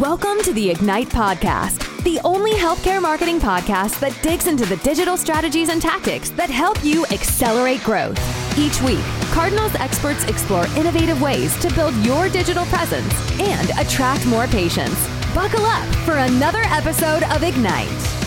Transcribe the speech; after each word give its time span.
Welcome 0.00 0.40
to 0.44 0.54
the 0.54 0.70
Ignite 0.70 1.10
Podcast, 1.10 2.02
the 2.04 2.20
only 2.24 2.52
healthcare 2.52 3.02
marketing 3.02 3.38
podcast 3.38 4.00
that 4.00 4.18
digs 4.22 4.46
into 4.46 4.64
the 4.64 4.78
digital 4.78 5.18
strategies 5.18 5.68
and 5.68 5.82
tactics 5.82 6.30
that 6.30 6.48
help 6.48 6.82
you 6.82 7.04
accelerate 7.10 7.84
growth. 7.84 8.18
Each 8.58 8.80
week, 8.80 9.04
Cardinals 9.30 9.74
experts 9.74 10.24
explore 10.24 10.64
innovative 10.68 11.20
ways 11.20 11.54
to 11.58 11.70
build 11.74 11.94
your 11.96 12.30
digital 12.30 12.64
presence 12.64 13.12
and 13.40 13.68
attract 13.78 14.24
more 14.24 14.46
patients. 14.46 15.06
Buckle 15.34 15.66
up 15.66 15.86
for 16.06 16.14
another 16.14 16.62
episode 16.64 17.22
of 17.24 17.42
Ignite. 17.42 18.19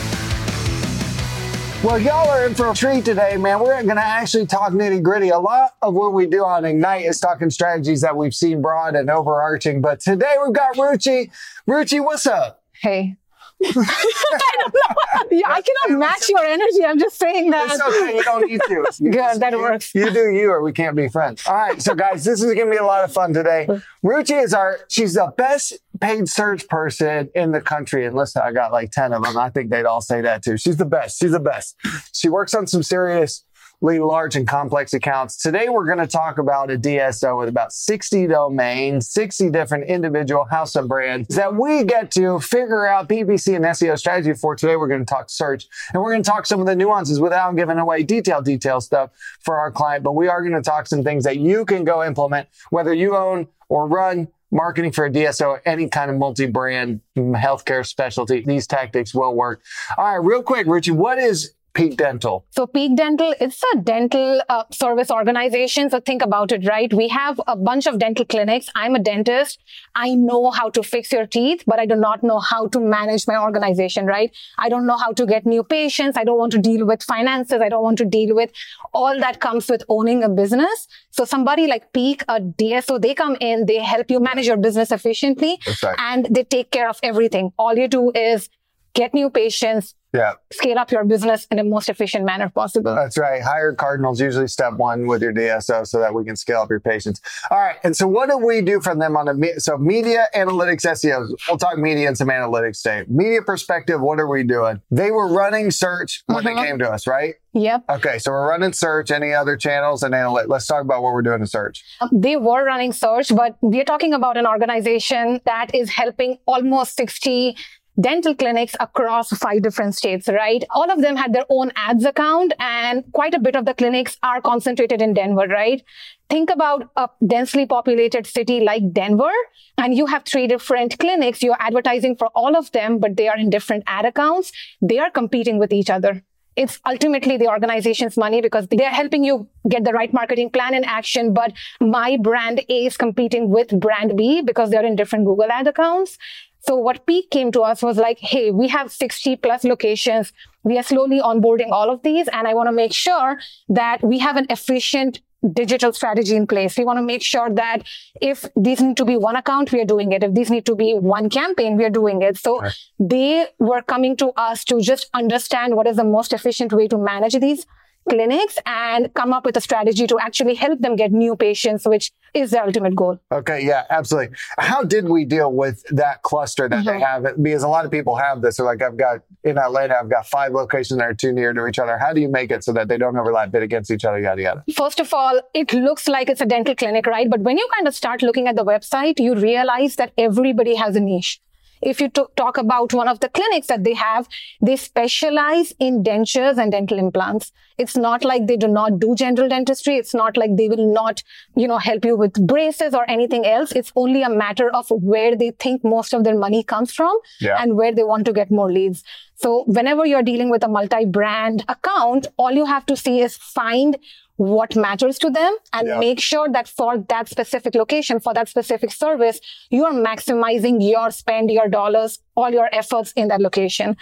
Well, 1.84 2.00
y'all 2.00 2.29
are 2.29 2.45
in 2.45 2.55
for 2.55 2.71
a 2.71 2.73
treat 2.73 3.04
today, 3.04 3.36
man. 3.36 3.59
We're 3.59 3.84
going 3.84 3.97
to 3.97 4.02
actually 4.02 4.45
talk 4.45 4.71
nitty 4.71 5.04
gritty. 5.04 5.29
A 5.29 5.38
lot 5.38 5.71
of 5.81 5.93
what 5.93 6.13
we 6.13 6.25
do 6.27 6.45
on 6.45 6.63
Ignite 6.63 7.04
is 7.05 7.20
talking 7.20 7.49
strategies 7.49 7.99
that 8.02 8.16
we've 8.16 8.34
seen 8.34 8.61
broad 8.61 8.95
and 8.95 9.09
overarching. 9.09 9.81
But 9.81 9.99
today 9.99 10.34
we've 10.41 10.55
got 10.55 10.77
Ruchi. 10.77 11.30
Ruchi, 11.67 12.02
what's 12.02 12.26
up? 12.26 12.63
Hey. 12.81 13.17
I 13.66 14.52
don't 14.62 14.73
know. 14.73 15.41
I 15.45 15.62
cannot 15.62 15.99
match 15.99 16.30
your 16.30 16.43
energy. 16.45 16.85
I'm 16.85 16.99
just 16.99 17.20
saying 17.20 17.49
that. 17.52 17.70
It's 17.73 17.81
okay. 17.81 18.15
You 18.15 18.23
don't 18.23 18.48
need 18.49 18.62
to. 18.68 18.85
You 18.99 19.12
Good, 19.12 19.18
just- 19.18 19.40
that 19.41 19.52
you- 19.52 19.59
works. 19.59 19.93
You 19.93 20.09
do 20.09 20.29
you, 20.29 20.52
or 20.52 20.62
we 20.63 20.71
can't 20.71 20.95
be 20.95 21.09
friends. 21.09 21.45
All 21.45 21.54
right. 21.54 21.81
So, 21.81 21.95
guys, 21.95 22.23
this 22.23 22.41
is 22.41 22.45
going 22.54 22.68
to 22.68 22.71
be 22.71 22.77
a 22.77 22.85
lot 22.85 23.04
of 23.04 23.12
fun 23.12 23.34
today. 23.34 23.68
Ruchi 24.04 24.41
is 24.41 24.54
our, 24.54 24.79
she's 24.88 25.15
the 25.15 25.34
best 25.38 25.73
paid 26.03 26.27
search 26.27 26.67
person 26.67 27.30
in 27.34 27.52
the 27.53 27.62
country. 27.62 28.05
And 28.05 28.13
listen, 28.13 28.41
I 28.43 28.52
got 28.52 28.73
like 28.73 28.91
10 28.91 29.13
of 29.13 29.23
them. 29.23 29.38
I 29.38 29.49
think 29.49 29.70
they'd 29.70 29.85
all 29.85 30.02
say 30.02 30.20
that 30.20 30.43
too. 30.43 30.57
She's 30.57 30.76
the 30.76 30.85
best. 30.85 31.17
She's 31.17 31.31
the 31.31 31.39
best. 31.39 31.77
She 32.13 32.27
works 32.27 32.53
on 32.53 32.67
some 32.67 32.84
seriously 32.84 33.45
large 33.81 34.35
and 34.35 34.45
complex 34.45 34.93
accounts. 34.93 35.41
Today, 35.41 35.70
we're 35.70 35.85
going 35.85 35.99
to 35.99 36.07
talk 36.07 36.39
about 36.39 36.70
a 36.70 36.77
DSO 36.77 37.39
with 37.39 37.48
about 37.48 37.71
60 37.71 38.27
domains, 38.27 39.07
60 39.12 39.49
different 39.52 39.85
individual 39.85 40.43
house 40.43 40.76
of 40.76 40.89
brands 40.89 41.34
that 41.35 41.55
we 41.55 41.85
get 41.85 42.12
to 42.12 42.38
figure 42.41 42.85
out 42.85 43.07
PPC 43.07 43.55
and 43.55 43.63
SEO 43.63 43.98
strategy 43.98 44.34
for. 44.34 44.57
Today, 44.57 44.76
we're 44.76 44.90
going 44.90 45.05
to 45.05 45.09
talk 45.09 45.29
search 45.29 45.68
and 45.93 46.04
we're 46.04 46.12
going 46.12 46.24
to 46.24 46.29
talk 46.29 46.46
some 46.46 46.59
of 46.59 46.65
the 46.65 46.76
nuances 46.76 47.21
without 47.21 47.55
giving 47.55 47.77
away 47.77 48.04
detailed, 48.04 48.43
detailed 48.43 48.84
stuff 48.84 49.12
for 49.40 49.57
our 49.57 49.71
client. 49.71 50.04
But 50.04 50.15
we 50.15 50.27
are 50.27 50.41
going 50.41 50.54
to 50.54 50.62
talk 50.62 50.85
some 50.85 51.01
things 51.01 51.24
that 51.24 51.37
you 51.37 51.63
can 51.63 51.85
go 51.85 52.04
implement, 52.04 52.49
whether 52.71 52.93
you 52.93 53.15
own 53.15 53.48
or 53.70 53.87
run 53.87 54.27
marketing 54.54 54.91
for 54.91 55.05
a 55.05 55.12
DSO, 55.12 55.59
any 55.65 55.90
kind 55.90 56.12
of 56.12 56.18
multi-brand 56.18 57.01
healthcare 57.18 57.85
specialty. 57.85 58.43
These 58.46 58.68
tactics 58.68 59.13
will 59.13 59.35
work. 59.35 59.62
All 59.98 60.05
right, 60.05 60.26
real 60.26 60.43
quick, 60.43 60.68
Ruchi, 60.68 60.91
what 60.91 61.18
is 61.18 61.54
Peak 61.74 61.98
Dental? 61.98 62.46
So 62.52 62.68
Peak 62.68 62.96
Dental, 62.96 63.34
is 63.41 63.60
a 63.74 63.79
dental 63.79 64.41
uh, 64.47 64.63
service 64.72 65.09
organization. 65.09 65.90
So 65.90 66.00
think 66.00 66.22
about 66.22 66.52
it, 66.52 66.68
right? 66.68 66.94
We 66.94 67.07
have 67.07 67.41
a 67.47 67.56
bunch 67.56 67.88
of 67.88 67.97
dental 67.97 68.25
clinics. 68.25 68.69
I'm 68.75 68.94
a 68.96 69.00
dentist. 69.00 69.59
I 69.96 70.13
know 70.13 70.52
how 70.52 70.69
to 70.69 70.84
fix 70.84 71.12
your 71.12 71.25
teeth, 71.25 71.63
but 71.66 71.80
I 71.80 71.88
do 71.88 71.96
not 71.96 72.22
know 72.22 72.40
how 72.40 72.68
to 72.68 72.80
manage 72.80 73.28
my 73.28 73.38
organization, 73.38 74.06
right? 74.06 74.31
I 74.59 74.69
don't 74.69 74.85
know 74.85 74.97
how 74.97 75.13
to 75.13 75.25
get 75.25 75.47
new 75.47 75.63
patients. 75.63 76.16
I 76.16 76.24
don't 76.24 76.38
want 76.38 76.52
to 76.52 76.59
deal 76.59 76.85
with 76.85 77.02
finances. 77.02 77.59
I 77.59 77.69
don't 77.69 77.84
want 77.84 77.97
to 78.00 78.06
deal 78.06 78.35
with 78.35 78.52
all 78.94 79.19
that 79.19 79.40
comes 79.40 79.68
with 79.68 79.84
owning 79.90 80.24
a 80.24 80.30
business. 80.30 80.88
So 81.09 81.25
somebody 81.25 81.66
like 81.66 81.91
Peak, 81.91 82.24
a 82.28 82.40
DSO, 82.40 83.02
they 83.02 83.16
come 83.16 83.35
in, 83.40 83.66
they 83.66 83.80
help 83.80 84.12
you 84.12 84.19
manage 84.19 84.46
your 84.46 84.58
business 84.58 84.91
efficiently 84.91 85.59
right. 85.81 85.96
and 85.97 86.28
they 86.30 86.44
take 86.44 86.69
care 86.69 86.88
of 86.88 87.00
everything. 87.02 87.52
All 87.58 87.75
you 87.75 87.88
do 87.88 88.12
is 88.13 88.50
get 88.94 89.13
new 89.13 89.30
patients, 89.30 89.96
Yeah, 90.13 90.33
scale 90.51 90.78
up 90.78 90.91
your 90.91 91.03
business 91.06 91.47
in 91.50 91.57
the 91.57 91.63
most 91.63 91.89
efficient 91.89 92.23
manner 92.23 92.47
possible. 92.50 92.94
that's 92.94 93.17
right. 93.17 93.41
Hire 93.41 93.73
Cardinals 93.73 94.22
usually 94.22 94.47
step 94.47 94.73
one 94.73 95.07
with 95.07 95.23
your 95.23 95.33
DSO 95.33 95.88
so 95.88 96.00
that 96.00 96.13
we 96.13 96.23
can 96.23 96.35
scale 96.35 96.61
up 96.61 96.69
your 96.69 96.79
patients. 96.79 97.19
All 97.50 97.57
right. 97.59 97.78
And 97.83 97.97
so 97.97 98.07
what 98.07 98.29
do 98.29 98.38
we 98.38 98.61
do 98.61 98.79
from 98.79 99.00
them 99.00 99.17
on 99.17 99.25
the, 99.25 99.56
so 99.59 99.75
media 99.78 100.28
analytics 100.35 100.85
SEO? 100.85 101.29
We'll 101.50 101.57
talk 101.57 101.79
media 101.79 102.07
and 102.07 102.16
some 102.17 102.28
analytics 102.28 102.84
today. 102.84 103.06
Media 103.07 103.41
perspective, 103.41 104.00
what 104.01 104.19
are 104.19 104.28
we 104.28 104.44
doing? 104.44 104.81
They 104.91 105.09
were 105.09 105.28
running 105.34 105.72
search 105.72 106.23
when 106.28 106.44
they 106.44 106.51
Mhm. 106.53 106.63
came 106.66 106.79
to 106.79 106.90
us, 106.91 107.07
right? 107.07 107.34
Yep. 107.53 107.84
Okay. 107.90 108.19
So 108.19 108.31
we're 108.31 108.50
running 108.50 108.73
search, 108.73 109.09
any 109.09 109.34
other 109.34 109.57
channels 109.57 110.03
and 110.03 110.13
analytics. 110.13 110.47
Let's 110.47 110.68
talk 110.68 110.81
about 110.84 111.02
what 111.02 111.13
we're 111.13 111.22
doing 111.23 111.41
in 111.41 111.47
search. 111.47 111.84
They 112.12 112.35
were 112.35 112.63
running 112.63 112.94
search, 112.94 113.35
but 113.35 113.57
we're 113.62 113.84
talking 113.84 114.13
about 114.13 114.38
an 114.38 114.46
organization 114.46 115.41
that 115.46 115.73
is 115.73 115.90
helping 115.91 116.38
almost 116.46 116.96
60 116.97 117.56
dental 118.00 118.34
clinics 118.36 118.76
across 118.80 119.30
five 119.30 119.62
different 119.62 119.96
states, 119.96 120.28
right? 120.28 120.64
All 120.72 120.90
of 120.92 121.02
them 121.02 121.16
had 121.16 121.34
their 121.34 121.46
own 121.50 121.72
ads 121.76 122.06
account 122.06 122.54
and 122.59 123.04
quite 123.14 123.34
a 123.34 123.40
bit 123.40 123.56
of 123.56 123.66
the 123.66 123.74
clinics 123.74 124.18
are 124.24 124.42
concentrated 124.42 125.02
in 125.02 125.14
Denver, 125.14 125.48
right? 125.48 125.84
Think 126.30 126.50
about 126.50 126.90
a 126.96 127.09
densely 127.26 127.66
populated 127.66 128.26
city 128.26 128.62
like 128.62 128.92
Denver 128.94 129.32
and 129.78 129.94
you 129.94 130.08
have 130.08 130.24
three 130.26 130.48
different 130.48 130.98
clinics. 130.98 131.44
You're 131.44 131.58
advertising 131.59 132.16
for 132.16 132.28
all 132.30 132.56
of 132.56 132.72
them, 132.72 132.98
but 133.00 133.16
they 133.16 133.28
are 133.28 133.38
in 133.38 133.50
different 133.50 133.84
ad 133.86 134.06
accounts. 134.06 134.52
They 134.82 134.98
are 134.98 135.12
competing 135.12 135.59
with 135.59 135.72
each 135.72 135.90
other. 135.90 136.24
It's 136.56 136.80
ultimately 136.88 137.38
the 137.38 137.48
organization's 137.48 138.16
money 138.16 138.40
because 138.40 138.68
they're 138.68 138.92
helping 138.92 139.24
you 139.24 139.50
get 139.68 139.84
the 139.84 139.92
right 139.92 140.14
marketing 140.14 140.52
plan 140.52 140.76
in 140.76 140.84
action. 140.84 141.34
But 141.34 141.53
my 141.82 142.18
brand 142.22 142.62
A 142.70 142.86
is 142.86 142.96
competing 142.96 143.50
with 143.50 143.80
brand 143.80 144.16
B 144.16 144.42
because 144.42 144.70
they're 144.70 144.86
in 144.86 144.96
different 144.96 145.26
Google 145.26 145.52
ad 145.52 145.68
accounts. 145.68 146.18
So 146.66 146.75
what 146.78 147.06
Peak 147.06 147.29
came 147.29 147.51
to 147.51 147.62
us 147.62 147.81
was 147.84 147.97
like, 147.97 148.19
hey, 148.19 148.50
we 148.51 148.69
have 148.69 148.90
60 148.91 149.35
plus 149.38 149.66
locations. 149.66 150.31
We 150.63 150.78
are 150.78 150.84
slowly 150.84 151.19
onboarding 151.19 151.72
all 151.72 151.90
of 151.90 152.03
these. 152.03 152.29
And 152.29 152.47
I 152.47 152.53
want 152.53 152.68
to 152.68 152.72
make 152.72 152.94
sure 152.94 153.38
that 153.68 154.01
we 154.01 154.19
have 154.19 154.38
an 154.38 154.47
efficient 154.50 155.19
digital 155.52 155.91
strategy 155.91 156.38
in 156.38 156.47
place. 156.47 156.78
We 156.78 156.85
want 156.85 157.00
to 157.00 157.03
make 157.03 157.22
sure 157.22 157.50
that 157.50 157.79
if 158.22 158.46
these 158.56 158.79
need 158.79 158.96
to 158.96 159.03
be 159.03 159.18
one 159.18 159.35
account, 159.35 159.73
we 159.73 159.81
are 159.81 159.85
doing 159.85 160.13
it. 160.13 160.23
If 160.23 160.34
these 160.34 160.50
need 160.50 160.66
to 160.68 160.75
be 160.75 160.94
one 160.94 161.29
campaign, 161.29 161.75
we 161.75 161.84
are 161.84 161.90
doing 161.90 162.22
it. 162.22 162.38
So 162.38 162.62
Right. 162.62 162.73
they 162.97 163.47
were 163.59 163.81
coming 163.81 164.16
to 164.18 164.29
us 164.38 164.63
to 164.66 164.79
just 164.79 165.09
understand 165.13 165.75
what 165.75 165.85
is 165.85 165.97
the 165.97 166.06
most 166.06 166.31
efficient 166.31 166.72
way 166.72 166.88
to 166.88 166.97
manage 166.97 167.38
these 167.41 167.66
clinics 168.09 168.58
and 168.66 169.14
come 169.14 169.34
up 169.34 169.46
with 169.46 169.56
a 169.58 169.62
strategy 169.62 170.08
to 170.08 170.18
actually 170.19 170.56
help 170.56 170.80
them 170.80 170.96
get 170.96 171.12
new 171.12 171.36
patients, 171.36 171.86
which 171.86 172.12
is 172.34 172.52
the 172.52 172.64
ultimate 172.64 172.96
goal. 172.96 173.19
Okay, 173.31 173.64
yeah, 173.66 173.84
absolutely. 173.90 174.36
How 174.58 174.84
did 174.84 175.08
we 175.08 175.24
deal 175.25 175.52
with 175.52 175.84
that 175.91 176.22
cluster 176.24 176.68
that 176.68 176.84
they 176.86 176.91
Mhm. 177.00 177.02
have? 177.02 177.44
Because 177.44 177.64
a 177.64 177.68
lot 177.68 177.86
of 177.86 177.91
people 177.91 178.16
have 178.16 178.41
this. 178.41 178.58
So, 178.58 178.64
like, 178.64 178.81
I've 178.81 178.97
got 178.97 179.19
in 179.44 179.58
Atlanta, 179.58 179.96
I've 180.00 180.09
got 180.09 180.25
five 180.25 180.52
locations 180.53 180.97
that 181.00 181.08
are 181.09 181.14
too 181.14 181.31
near 181.31 181.53
to 181.53 181.68
each 181.68 181.80
other. 181.80 181.97
How 181.97 182.12
do 182.14 182.22
you 182.22 182.30
make 182.30 182.52
it 182.52 182.64
so 182.64 182.74
that 182.74 182.88
they 182.88 182.97
don't 182.97 183.16
overlap, 183.18 183.52
bid 183.52 183.62
against 183.64 183.91
each 183.91 184.06
other, 184.06 184.20
yada 184.20 184.41
yada? 184.41 184.64
First 184.75 185.00
of 185.00 185.14
all, 185.14 185.40
it 185.53 185.74
looks 185.74 186.08
like 186.08 186.30
it's 186.30 186.41
a 186.41 186.46
dental 186.46 186.75
clinic, 186.75 187.06
right? 187.06 187.30
But 187.30 187.41
when 187.41 187.58
you 187.58 187.68
kind 187.75 187.88
of 187.88 187.96
start 187.96 188.22
looking 188.22 188.47
at 188.47 188.56
the 188.56 188.66
website, 188.66 189.20
you 189.20 189.35
realize 189.35 189.96
that 189.97 190.12
everybody 190.18 190.75
has 190.75 190.96
a 190.96 191.00
niche. 191.00 191.40
If 191.86 192.02
you 192.02 192.10
to- 192.10 192.30
talk 192.36 192.58
about 192.58 192.94
one 192.94 193.08
of 193.08 193.20
the 193.20 193.30
clinics 193.30 193.68
that 193.68 193.84
they 193.84 193.94
have, 193.94 194.28
they 194.62 194.76
specialize 194.76 195.74
in 195.80 196.04
dentures 196.04 196.58
and 196.58 196.72
dental 196.72 196.98
implants. 196.98 197.52
It's 197.78 197.98
not 197.98 198.24
like 198.24 198.48
they 198.48 198.56
do 198.58 198.68
not 198.68 199.00
do 199.00 199.16
general 199.16 199.50
dentistry. 199.50 199.98
It's 199.98 200.14
not 200.14 200.38
like 200.38 200.56
they 200.56 200.70
will 200.70 200.94
not, 200.94 201.24
you 201.56 201.68
know, 201.68 201.80
help 201.80 202.06
you 202.06 202.16
with 202.16 202.34
braces 202.48 202.94
or 202.94 203.04
anything 203.10 203.46
else. 203.46 203.72
It's 203.72 203.92
only 203.96 204.22
a 204.22 204.30
matter 204.30 204.70
of 204.74 204.88
where 204.92 205.36
they 205.36 205.52
think 205.52 205.84
most 205.84 206.14
of 206.14 206.24
their 206.24 206.38
money 206.38 206.64
comes 206.64 206.94
from 206.94 207.18
Yeah. 207.42 207.58
and 207.62 207.76
where 207.76 207.94
they 207.94 208.04
want 208.04 208.26
to 208.28 208.34
get 208.34 208.52
more 208.52 208.72
leads. 208.72 209.04
So 209.36 209.64
whenever 209.66 210.06
you're 210.06 210.24
dealing 210.24 210.50
with 210.50 210.64
a 210.64 210.68
multi-brand 210.68 211.66
account, 211.68 212.28
all 212.38 212.52
you 212.52 212.66
have 212.66 212.86
to 212.86 212.96
see 212.96 213.20
is 213.22 213.36
find 213.36 213.98
what 214.38 214.76
matters 214.76 215.20
to 215.20 215.30
them 215.30 215.56
and 215.74 215.88
Yeah. 215.88 216.00
make 216.00 216.20
sure 216.20 216.50
that 216.50 216.68
for 216.68 216.98
that 216.98 217.30
specific 217.30 217.76
location, 217.76 218.20
for 218.20 218.34
that 218.34 218.50
specific 218.50 218.92
service, 218.92 219.40
you 219.70 219.86
are 219.86 219.94
maximizing 219.94 220.78
your 220.82 221.12
spend, 221.12 221.52
your 221.52 221.68
dollars, 221.68 222.20
all 222.36 222.50
your 222.52 222.70
efforts 222.74 223.12
in 223.14 223.28
that 223.28 223.42
location. 223.42 223.96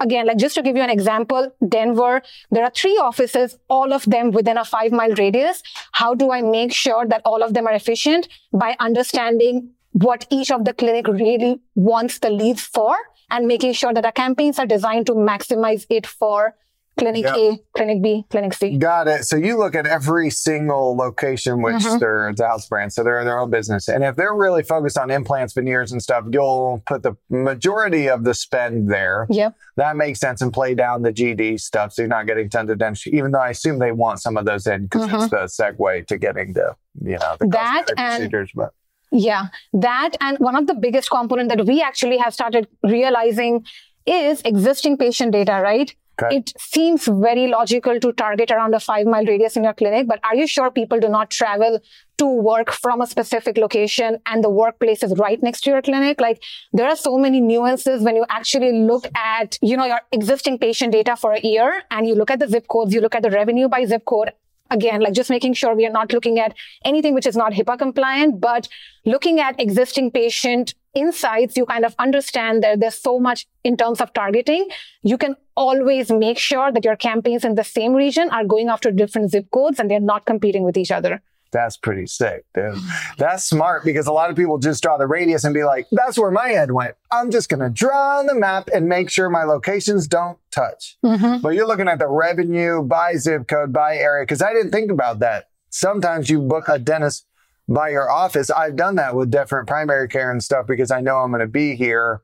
Again, 0.00 0.26
like 0.26 0.36
just 0.36 0.54
to 0.56 0.62
give 0.62 0.76
you 0.76 0.82
an 0.82 0.90
example, 0.90 1.52
Denver, 1.66 2.22
there 2.50 2.64
are 2.64 2.70
three 2.74 2.96
offices, 2.96 3.58
all 3.68 3.92
of 3.92 4.04
them 4.04 4.30
within 4.32 4.56
a 4.56 4.64
five 4.64 4.90
mile 4.92 5.14
radius. 5.14 5.62
How 5.92 6.14
do 6.14 6.32
I 6.32 6.42
make 6.42 6.72
sure 6.72 7.06
that 7.06 7.22
all 7.24 7.42
of 7.42 7.54
them 7.54 7.66
are 7.66 7.72
efficient? 7.72 8.28
By 8.52 8.76
understanding 8.80 9.70
what 9.92 10.26
each 10.30 10.50
of 10.50 10.64
the 10.64 10.72
clinic 10.72 11.06
really 11.06 11.60
wants 11.74 12.18
the 12.18 12.30
leads 12.30 12.62
for 12.62 12.96
and 13.30 13.46
making 13.46 13.74
sure 13.74 13.92
that 13.94 14.04
our 14.04 14.12
campaigns 14.12 14.58
are 14.58 14.66
designed 14.66 15.06
to 15.06 15.12
maximize 15.14 15.86
it 15.88 16.06
for 16.06 16.54
clinic 16.98 17.24
Yeah. 17.24 17.34
A, 17.36 17.58
clinic 17.74 18.02
B, 18.02 18.24
clinic 18.30 18.52
C. 18.54 18.76
Got 18.76 19.08
it. 19.08 19.24
So 19.24 19.36
you 19.36 19.58
look 19.58 19.74
at 19.74 19.86
every 19.86 20.28
single 20.30 20.96
location, 20.96 21.62
which 21.62 21.76
Mhm. 21.76 22.00
they're 22.00 22.28
it's 22.28 22.40
a 22.40 22.46
house 22.48 22.68
brand, 22.68 22.92
so 22.92 23.02
they're 23.02 23.24
their 23.24 23.38
own 23.38 23.50
business. 23.50 23.88
And 23.88 24.04
if 24.04 24.14
they're 24.16 24.34
really 24.34 24.62
focused 24.62 24.98
on 24.98 25.10
implants, 25.10 25.54
veneers, 25.54 25.90
and 25.92 26.02
stuff, 26.02 26.24
you'll 26.30 26.82
put 26.86 27.02
the 27.02 27.14
majority 27.30 28.08
of 28.08 28.24
the 28.24 28.34
spend 28.34 28.90
there. 28.90 29.26
Yep. 29.30 29.54
That 29.76 29.96
makes 29.96 30.20
sense, 30.20 30.42
and 30.42 30.52
play 30.52 30.74
down 30.74 31.02
the 31.02 31.12
GD 31.12 31.56
stuff, 31.58 31.92
so 31.94 32.02
you're 32.02 32.08
not 32.08 32.26
getting 32.26 32.48
tons 32.50 32.70
of 32.70 32.78
dentistry. 32.78 33.12
Even 33.14 33.32
though 33.32 33.40
I 33.40 33.50
assume 33.50 33.78
they 33.78 33.92
want 33.92 34.20
some 34.20 34.36
of 34.36 34.44
those 34.44 34.66
in 34.66 34.82
because 34.84 35.10
it's 35.12 35.30
the 35.30 35.62
segue 35.62 36.06
to 36.08 36.18
getting 36.18 36.54
to 36.54 36.76
you 37.02 37.12
know 37.18 37.36
the 37.40 37.46
Mm-hmm. 37.46 37.50
That 37.50 37.84
and- 37.96 38.16
procedures. 38.16 38.50
But 38.54 38.72
Yeah, 39.10 39.46
that 39.74 40.10
and 40.20 40.38
one 40.38 40.56
of 40.56 40.66
the 40.66 40.74
biggest 40.74 41.10
component 41.10 41.48
that 41.50 41.66
we 41.66 41.82
actually 41.82 42.18
have 42.18 42.32
started 42.34 42.66
realizing 42.82 43.64
is 44.06 44.42
existing 44.44 44.96
patient 44.96 45.32
data, 45.32 45.60
right? 45.62 45.94
Okay. 46.22 46.36
It 46.36 46.52
seems 46.58 47.06
very 47.06 47.48
logical 47.48 47.98
to 48.00 48.12
target 48.12 48.50
around 48.50 48.74
a 48.74 48.80
five 48.80 49.06
mile 49.06 49.24
radius 49.24 49.56
in 49.56 49.64
your 49.64 49.74
clinic, 49.74 50.06
but 50.06 50.20
are 50.24 50.34
you 50.34 50.46
sure 50.46 50.70
people 50.70 51.00
do 51.00 51.08
not 51.08 51.30
travel 51.30 51.80
to 52.18 52.26
work 52.26 52.70
from 52.70 53.00
a 53.00 53.06
specific 53.06 53.56
location 53.56 54.18
and 54.26 54.44
the 54.44 54.50
workplace 54.50 55.02
is 55.02 55.14
right 55.18 55.42
next 55.42 55.62
to 55.62 55.70
your 55.70 55.82
clinic? 55.82 56.20
Like 56.20 56.42
there 56.72 56.88
are 56.88 56.96
so 56.96 57.18
many 57.18 57.40
nuances 57.40 58.02
when 58.02 58.16
you 58.16 58.24
actually 58.28 58.72
look 58.72 59.06
at, 59.14 59.58
you 59.62 59.76
know, 59.76 59.86
your 59.86 60.00
existing 60.12 60.58
patient 60.58 60.92
data 60.92 61.16
for 61.16 61.32
a 61.32 61.40
year 61.40 61.82
and 61.90 62.06
you 62.06 62.14
look 62.14 62.30
at 62.30 62.38
the 62.38 62.48
zip 62.48 62.68
codes, 62.68 62.94
you 62.94 63.00
look 63.00 63.14
at 63.14 63.22
the 63.22 63.30
revenue 63.30 63.68
by 63.68 63.84
zip 63.84 64.04
code 64.04 64.32
again, 64.72 65.00
like 65.00 65.12
just 65.12 65.30
making 65.30 65.54
sure 65.54 65.74
we 65.74 65.86
are 65.86 65.90
not 65.90 66.12
looking 66.12 66.38
at 66.38 66.54
anything 66.84 67.14
which 67.14 67.26
is 67.26 67.36
not 67.36 67.52
HIPAA 67.52 67.78
compliant, 67.78 68.40
but 68.40 68.68
looking 69.04 69.38
at 69.40 69.60
existing 69.60 70.10
patient 70.10 70.74
insights, 70.94 71.56
you 71.56 71.66
kind 71.66 71.84
of 71.84 71.94
understand 71.98 72.62
that 72.62 72.80
there's 72.80 73.00
so 73.00 73.18
much 73.18 73.46
in 73.64 73.76
terms 73.76 74.00
of 74.00 74.12
targeting. 74.12 74.68
You 75.02 75.18
can 75.18 75.36
always 75.56 76.10
make 76.10 76.38
sure 76.38 76.72
that 76.72 76.84
your 76.84 76.96
campaigns 76.96 77.44
in 77.44 77.54
the 77.54 77.64
same 77.64 77.94
region 77.94 78.30
are 78.30 78.44
going 78.44 78.68
after 78.68 78.90
different 78.90 79.30
zip 79.30 79.50
codes 79.50 79.78
and 79.78 79.90
they're 79.90 80.00
not 80.00 80.26
competing 80.26 80.64
with 80.64 80.76
each 80.76 80.90
other. 80.90 81.22
That's 81.52 81.76
pretty 81.76 82.06
sick, 82.06 82.44
dude. 82.54 82.78
That's 83.18 83.44
smart 83.44 83.84
because 83.84 84.06
a 84.06 84.12
lot 84.12 84.30
of 84.30 84.36
people 84.36 84.58
just 84.58 84.82
draw 84.82 84.96
the 84.96 85.06
radius 85.06 85.44
and 85.44 85.52
be 85.52 85.64
like, 85.64 85.86
that's 85.92 86.18
where 86.18 86.30
my 86.30 86.48
head 86.48 86.72
went. 86.72 86.94
I'm 87.10 87.30
just 87.30 87.48
going 87.48 87.60
to 87.60 87.68
draw 87.68 88.18
on 88.18 88.26
the 88.26 88.34
map 88.34 88.70
and 88.74 88.88
make 88.88 89.10
sure 89.10 89.28
my 89.28 89.44
locations 89.44 90.08
don't 90.08 90.38
touch. 90.50 90.96
Mm-hmm. 91.04 91.42
But 91.42 91.50
you're 91.50 91.66
looking 91.66 91.88
at 91.88 91.98
the 91.98 92.08
revenue 92.08 92.82
by 92.82 93.16
zip 93.16 93.48
code, 93.48 93.72
by 93.72 93.96
area, 93.96 94.24
because 94.24 94.40
I 94.40 94.54
didn't 94.54 94.72
think 94.72 94.90
about 94.90 95.18
that. 95.18 95.50
Sometimes 95.68 96.30
you 96.30 96.40
book 96.40 96.68
a 96.68 96.78
dentist 96.78 97.26
by 97.68 97.90
your 97.90 98.10
office. 98.10 98.50
I've 98.50 98.76
done 98.76 98.96
that 98.96 99.14
with 99.14 99.30
different 99.30 99.68
primary 99.68 100.08
care 100.08 100.30
and 100.30 100.42
stuff 100.42 100.66
because 100.66 100.90
I 100.90 101.00
know 101.00 101.16
I'm 101.16 101.30
going 101.30 101.40
to 101.40 101.46
be 101.46 101.76
here. 101.76 102.22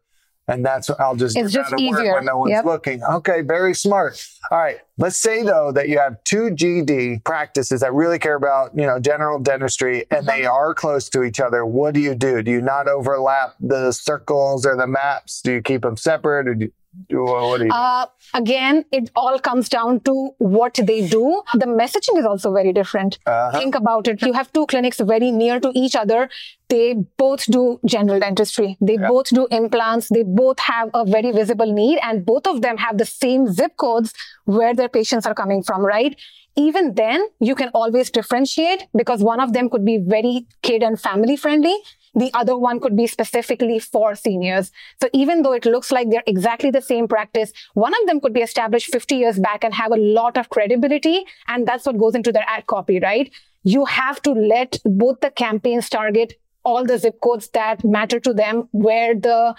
And 0.49 0.65
that's, 0.65 0.89
I'll 0.99 1.15
just, 1.15 1.37
It's 1.37 1.53
get 1.53 1.61
just 1.61 1.73
out 1.75 1.79
of 1.81 1.87
work 1.87 2.01
easier. 2.01 2.15
when 2.15 2.25
no 2.25 2.39
one's 2.39 2.51
Yep. 2.53 2.65
looking. 2.65 3.03
Okay. 3.05 3.43
Very 3.43 3.75
smart. 3.75 4.25
All 4.51 4.57
right. 4.59 4.79
Let's 4.97 5.19
say 5.19 5.43
though 5.43 5.71
that 5.73 5.89
you 5.91 5.99
have 5.99 6.25
two 6.25 6.51
GD 6.51 7.23
practices 7.25 7.81
that 7.83 7.93
really 7.93 8.19
care 8.19 8.35
about, 8.35 8.71
you 8.75 8.87
know, 8.87 8.99
general 8.99 9.39
dentistry 9.39 10.07
and 10.11 10.27
they 10.27 10.45
Uh-huh. 10.47 10.55
are 10.55 10.75
close 10.75 11.09
to 11.11 11.23
each 11.23 11.39
other. 11.39 11.67
What 11.67 11.93
do 11.95 12.01
you 12.01 12.15
do? 12.15 12.43
Do 12.43 12.51
you 12.51 12.63
not 12.63 12.89
overlap 12.89 13.55
the 13.61 13.93
circles 13.93 14.65
or 14.65 14.75
the 14.75 14.87
maps? 14.87 15.43
Do 15.43 15.53
you 15.53 15.61
keep 15.63 15.83
them 15.83 15.97
separate 15.99 16.49
or 16.49 16.55
do 16.55 16.71
you, 17.09 17.17
do- 17.17 17.25
what 17.25 17.59
do 17.59 17.65
you 17.65 17.71
do? 17.71 17.77
Uh, 17.77 18.07
again, 18.35 18.85
it 18.93 19.11
all 19.15 19.39
comes 19.39 19.69
down 19.69 20.01
to 20.01 20.31
what 20.39 20.75
they 20.83 21.07
do. 21.09 21.43
The 21.55 21.67
messaging 21.67 22.19
is 22.19 22.25
also 22.25 22.53
very 22.53 22.73
different. 22.73 23.19
Uh-huh. 23.27 23.59
Think 23.59 23.75
about 23.75 24.09
it. 24.09 24.23
You 24.23 24.33
have 24.33 24.53
two 24.53 24.67
clinics 24.67 25.01
very 25.01 25.31
near 25.31 25.61
to 25.61 25.73
each 25.75 25.97
other. 25.97 26.29
They 26.69 26.95
both 27.17 27.45
do 27.47 27.81
general 27.87 28.21
dentistry. 28.21 28.77
They 28.81 28.97
both 28.99 29.29
do 29.31 29.47
implants. 29.51 30.09
They 30.11 30.23
both 30.23 30.59
have 30.61 30.91
a 30.93 31.05
very 31.05 31.33
visible 31.33 31.73
need 31.73 31.99
and 32.03 32.27
both 32.27 32.47
of 32.47 32.61
them 32.61 32.77
have 32.77 32.99
the 32.99 33.07
same 33.07 33.47
zip 33.51 33.77
codes 33.77 34.13
where 34.45 34.75
their 34.75 34.89
patients 34.89 35.25
are 35.27 35.35
coming 35.35 35.63
from, 35.63 35.85
right? 35.85 36.15
Even 36.57 36.95
then, 36.95 37.25
you 37.41 37.55
can 37.55 37.71
always 37.73 38.11
differentiate 38.11 38.87
because 38.97 39.23
one 39.23 39.39
of 39.41 39.53
them 39.53 39.71
could 39.71 39.85
be 39.85 39.99
very 39.99 40.47
kid 40.63 40.83
and 40.83 41.01
family 41.01 41.37
friendly. 41.37 41.77
The 42.15 42.31
other 42.35 42.57
one 42.57 42.81
could 42.81 42.97
be 42.97 43.07
specifically 43.07 43.79
for 43.79 44.15
seniors. 44.15 44.71
So 45.01 45.09
even 45.13 45.43
though 45.43 45.53
it 45.53 45.65
looks 45.65 45.93
like 45.93 46.11
they're 46.11 46.23
exactly 46.27 46.71
the 46.71 46.83
same 46.83 47.09
practice, 47.09 47.53
one 47.75 47.93
of 48.01 48.07
them 48.07 48.21
could 48.21 48.33
be 48.33 48.41
established 48.41 48.93
50 48.93 49.17
years 49.17 49.39
back 49.39 49.65
and 49.65 49.75
have 49.75 49.93
a 49.93 49.97
lot 49.97 50.37
of 50.37 50.49
credibility. 50.49 51.25
And 51.47 51.67
that's 51.67 51.87
what 51.87 51.99
goes 51.99 52.15
into 52.15 52.33
their 52.33 52.47
ad 52.47 52.67
copy, 52.67 53.01
right? 53.01 53.33
You 53.65 53.85
have 53.85 54.23
to 54.23 54.33
let 54.33 54.79
both 54.85 55.21
the 55.21 55.31
campaigns 55.31 55.89
target 55.89 56.35
all 56.65 56.85
the 56.85 56.99
zip 56.99 57.21
codes 57.23 57.49
that 57.51 57.85
matter 57.85 58.21
to 58.21 58.33
them 58.35 58.69
where 58.73 59.15
the 59.15 59.55